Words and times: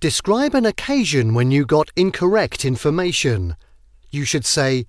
Describe 0.00 0.54
an 0.54 0.64
occasion 0.64 1.34
when 1.34 1.50
you 1.50 1.66
got 1.66 1.90
incorrect 1.96 2.64
information. 2.64 3.56
You 4.10 4.24
should 4.24 4.44
say 4.44 4.86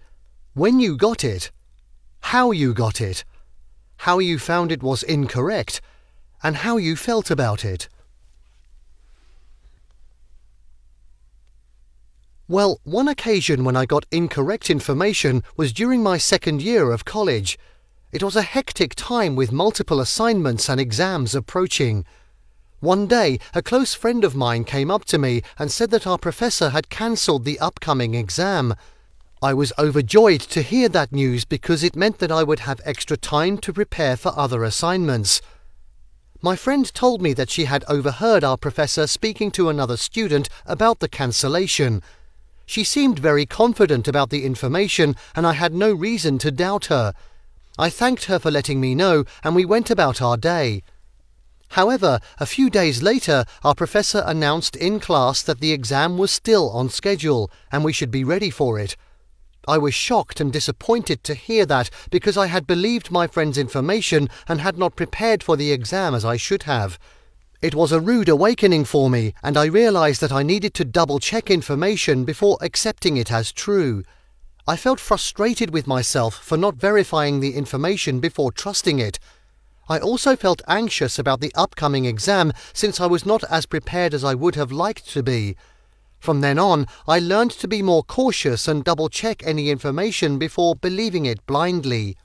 when 0.53 0.79
you 0.79 0.95
got 0.95 1.23
it, 1.23 1.49
how 2.19 2.51
you 2.51 2.75
got 2.75 3.01
it, 3.01 3.25
how 3.97 4.19
you 4.19 4.37
found 4.37 4.71
it 4.71 4.83
was 4.83 5.01
incorrect, 5.01 5.81
and 6.43 6.57
how 6.57 6.77
you 6.77 6.95
felt 6.95 7.31
about 7.31 7.65
it. 7.65 7.89
Well, 12.47 12.79
one 12.83 13.07
occasion 13.07 13.63
when 13.63 13.75
I 13.75 13.87
got 13.87 14.05
incorrect 14.11 14.69
information 14.69 15.41
was 15.57 15.73
during 15.73 16.03
my 16.03 16.19
second 16.19 16.61
year 16.61 16.91
of 16.91 17.03
college. 17.03 17.57
It 18.11 18.21
was 18.21 18.35
a 18.35 18.43
hectic 18.43 18.93
time 18.93 19.35
with 19.35 19.51
multiple 19.51 19.99
assignments 19.99 20.69
and 20.69 20.79
exams 20.79 21.33
approaching. 21.33 22.05
One 22.81 23.07
day, 23.07 23.39
a 23.53 23.61
close 23.61 23.93
friend 23.93 24.23
of 24.23 24.37
mine 24.37 24.63
came 24.63 24.89
up 24.89 25.03
to 25.05 25.17
me 25.17 25.41
and 25.57 25.69
said 25.69 25.91
that 25.91 26.07
our 26.07 26.17
professor 26.17 26.69
had 26.69 26.89
cancelled 26.89 27.43
the 27.43 27.59
upcoming 27.59 28.15
exam. 28.15 28.73
I 29.41 29.53
was 29.53 29.73
overjoyed 29.77 30.39
to 30.41 30.61
hear 30.61 30.87
that 30.89 31.11
news 31.11 31.43
because 31.43 31.83
it 31.83 31.97
meant 31.97 32.19
that 32.19 32.31
I 32.31 32.43
would 32.43 32.59
have 32.59 32.79
extra 32.85 33.17
time 33.17 33.57
to 33.59 33.73
prepare 33.73 34.15
for 34.15 34.31
other 34.33 34.63
assignments. 34.63 35.41
My 36.41 36.55
friend 36.55 36.93
told 36.93 37.21
me 37.21 37.33
that 37.33 37.49
she 37.49 37.65
had 37.65 37.83
overheard 37.89 38.45
our 38.45 38.55
professor 38.55 39.07
speaking 39.07 39.51
to 39.51 39.67
another 39.67 39.97
student 39.97 40.47
about 40.65 40.99
the 40.99 41.09
cancellation. 41.09 42.01
She 42.65 42.85
seemed 42.85 43.19
very 43.19 43.45
confident 43.45 44.07
about 44.07 44.29
the 44.29 44.45
information, 44.45 45.17
and 45.35 45.45
I 45.45 45.51
had 45.51 45.73
no 45.73 45.91
reason 45.93 46.37
to 46.39 46.51
doubt 46.51 46.85
her. 46.85 47.13
I 47.77 47.89
thanked 47.89 48.25
her 48.25 48.39
for 48.39 48.51
letting 48.51 48.79
me 48.79 48.95
know, 48.95 49.25
and 49.43 49.53
we 49.53 49.65
went 49.65 49.89
about 49.89 50.21
our 50.21 50.37
day. 50.37 50.81
However, 51.69 52.19
a 52.39 52.47
few 52.47 52.69
days 52.69 53.03
later, 53.03 53.45
our 53.63 53.75
professor 53.75 54.23
announced 54.25 54.75
in 54.75 54.99
class 54.99 55.43
that 55.43 55.59
the 55.59 55.71
exam 55.71 56.17
was 56.17 56.31
still 56.31 56.69
on 56.71 56.89
schedule 56.89 57.51
and 57.71 57.83
we 57.83 57.93
should 57.93 58.09
be 58.09 58.23
ready 58.23 58.49
for 58.49 58.79
it. 58.79 58.95
I 59.67 59.77
was 59.77 59.93
shocked 59.93 60.41
and 60.41 60.51
disappointed 60.51 61.23
to 61.25 61.35
hear 61.35 61.67
that 61.67 61.91
because 62.09 62.37
I 62.37 62.47
had 62.47 62.65
believed 62.65 63.11
my 63.11 63.27
friend's 63.27 63.57
information 63.57 64.29
and 64.47 64.61
had 64.61 64.79
not 64.79 64.95
prepared 64.95 65.43
for 65.43 65.55
the 65.55 65.71
exam 65.71 66.15
as 66.15 66.25
I 66.25 66.37
should 66.37 66.63
have. 66.63 66.97
It 67.61 67.75
was 67.75 67.91
a 67.91 67.99
rude 67.99 68.29
awakening 68.29 68.85
for 68.85 69.09
me, 69.09 69.33
and 69.43 69.57
I 69.57 69.65
realized 69.65 70.21
that 70.21 70.31
I 70.31 70.43
needed 70.43 70.73
to 70.75 70.85
double 70.85 71.19
check 71.19 71.51
information 71.51 72.23
before 72.23 72.57
accepting 72.61 73.17
it 73.17 73.31
as 73.31 73.51
true. 73.51 74.03
I 74.65 74.75
felt 74.75 74.99
frustrated 74.99 75.71
with 75.71 75.85
myself 75.85 76.35
for 76.35 76.57
not 76.57 76.77
verifying 76.77 77.41
the 77.41 77.55
information 77.55 78.19
before 78.19 78.51
trusting 78.51 78.97
it 78.97 79.19
I 79.89 79.97
also 79.97 80.35
felt 80.35 80.61
anxious 80.67 81.17
about 81.17 81.41
the 81.41 81.51
upcoming 81.55 82.05
exam 82.05 82.53
since 82.73 83.01
I 83.01 83.07
was 83.07 83.25
not 83.25 83.43
as 83.49 83.65
prepared 83.65 84.13
as 84.13 84.23
I 84.23 84.35
would 84.35 84.53
have 84.53 84.71
liked 84.71 85.09
to 85.09 85.23
be. 85.23 85.55
From 86.19 86.41
then 86.41 86.59
on, 86.59 86.85
I 87.07 87.17
learned 87.17 87.51
to 87.51 87.67
be 87.67 87.81
more 87.81 88.03
cautious 88.03 88.67
and 88.67 88.83
double 88.83 89.09
check 89.09 89.41
any 89.43 89.71
information 89.71 90.37
before 90.37 90.75
believing 90.75 91.25
it 91.25 91.43
blindly. 91.47 92.17